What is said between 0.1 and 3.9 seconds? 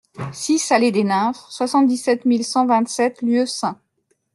six allée des Nymphes, soixante-dix-sept mille cent vingt-sept Lieusaint